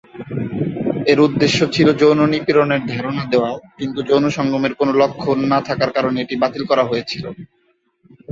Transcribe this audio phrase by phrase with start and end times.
[1.11, 6.17] এর উদ্দেশ্য ছিল যৌন নিপীড়নের ধারণা দেওয়া, কিন্তু যৌন সঙ্গমের কোন লক্ষণ না থাকার কারণে,
[6.21, 7.23] এটি বাতিল করা হয়েছিল।